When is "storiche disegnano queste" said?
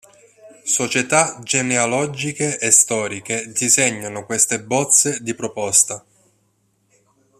2.71-4.59